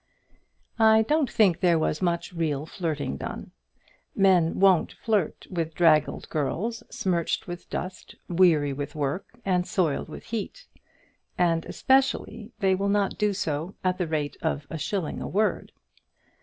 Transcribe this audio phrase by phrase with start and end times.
[0.79, 3.51] I don't think there was much real flirting done.
[4.15, 10.23] Men won't flirt with draggled girls, smirched with dust, weary with work, and soiled with
[10.23, 10.65] heat;
[11.37, 15.71] and especially they will not do so at the rate of a shilling a word.